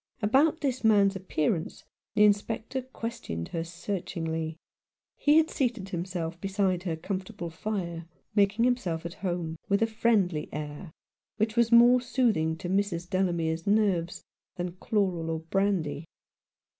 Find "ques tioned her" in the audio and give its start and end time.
2.91-3.63